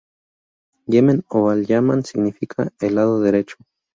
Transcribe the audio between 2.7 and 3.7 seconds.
'el lado derecho'.